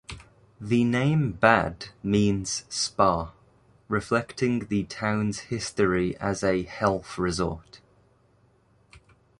The 0.59 0.83
name 0.83 1.33
"Bad" 1.33 1.89
means 2.01 2.65
"spa", 2.69 3.33
reflecting 3.87 4.65
the 4.65 4.83
town's 4.85 5.37
history 5.41 6.17
as 6.17 6.43
a 6.43 6.63
health 6.63 7.19
resort. 7.19 7.81